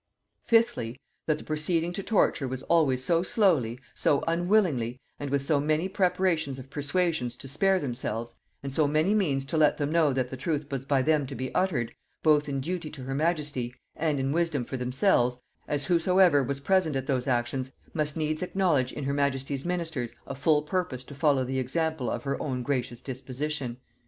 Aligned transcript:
"Fifthly, 0.47 0.99
that 1.27 1.37
the 1.37 1.43
proceeding 1.43 1.93
to 1.93 2.01
torture 2.01 2.47
was 2.47 2.63
always 2.63 3.03
so 3.03 3.21
slowly, 3.21 3.79
so 3.93 4.23
unwillingly, 4.27 4.99
and 5.19 5.29
with 5.29 5.43
so 5.43 5.59
many 5.59 5.87
preparations 5.87 6.57
of 6.57 6.71
persuasions 6.71 7.35
to 7.35 7.47
spare 7.47 7.77
themselves, 7.79 8.33
and 8.63 8.73
so 8.73 8.87
many 8.87 9.13
means 9.13 9.45
to 9.45 9.57
let 9.57 9.77
them 9.77 9.91
know 9.91 10.11
that 10.11 10.29
the 10.29 10.35
truth 10.35 10.71
was 10.71 10.85
by 10.85 11.03
them 11.03 11.27
to 11.27 11.35
be 11.35 11.53
uttered, 11.53 11.93
both 12.23 12.49
in 12.49 12.59
duty 12.59 12.89
to 12.89 13.03
her 13.03 13.13
majesty, 13.13 13.75
and 13.95 14.19
in 14.19 14.31
wisdom 14.31 14.65
for 14.65 14.75
themselves, 14.75 15.39
as 15.67 15.85
whosoever 15.85 16.41
was 16.41 16.59
present 16.61 16.95
at 16.95 17.05
those 17.05 17.27
actions 17.27 17.71
must 17.93 18.17
needs 18.17 18.41
acknowledge 18.41 18.91
in 18.91 19.03
her 19.03 19.13
majesty's 19.13 19.63
ministers 19.65 20.15
a 20.25 20.33
full 20.33 20.63
purpose 20.63 21.03
to 21.03 21.13
follow 21.13 21.43
the 21.43 21.59
example 21.59 22.09
of 22.09 22.23
her 22.23 22.41
own 22.41 22.63
gracious 22.63 23.01
disposition."... 23.01 23.77